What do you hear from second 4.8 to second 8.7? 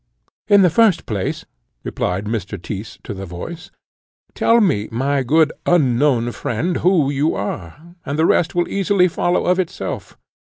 my good unknown friend, who you are; the rest will